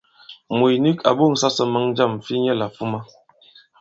[0.57, 2.99] Mùt nik à ɓo᷇ŋsa sɔ maŋ jâm fi nyɛlà fuma.